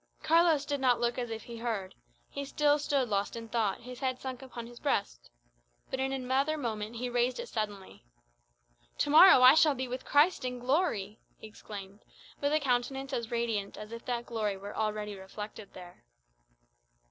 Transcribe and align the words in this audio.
'"Carlos 0.23 0.65
did 0.65 0.79
not 0.79 0.99
look 0.99 1.19
as 1.19 1.29
if 1.29 1.43
he 1.43 1.57
heard; 1.57 1.93
he 2.27 2.43
still 2.43 2.79
stood 2.79 3.07
lost 3.07 3.35
in 3.35 3.47
thought, 3.47 3.81
his 3.81 3.99
head 3.99 4.19
sunk 4.19 4.41
upon 4.41 4.65
his 4.65 4.79
breast. 4.79 5.29
But 5.91 5.99
in 5.99 6.11
another 6.11 6.57
moment 6.57 6.95
he 6.95 7.07
raised 7.07 7.39
it 7.39 7.47
suddenly. 7.49 8.03
"To 8.97 9.11
morrow 9.11 9.43
I 9.43 9.53
shall 9.53 9.75
be 9.75 9.87
with 9.87 10.03
Christ 10.03 10.43
in 10.43 10.57
glory!" 10.57 11.19
he 11.37 11.45
exclaimed, 11.45 12.03
with 12.39 12.51
a 12.51 12.59
countenance 12.59 13.13
as 13.13 13.29
radiant 13.29 13.77
as 13.77 13.91
if 13.91 14.03
that 14.05 14.25
glory 14.25 14.57
were 14.57 14.75
already 14.75 15.15
reflected 15.15 15.71
there. 15.75 16.03